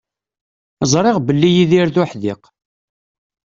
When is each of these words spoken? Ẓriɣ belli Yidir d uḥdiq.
Ẓriɣ 0.91 1.17
belli 1.25 1.49
Yidir 1.51 1.87
d 1.89 1.95
uḥdiq. 2.01 2.43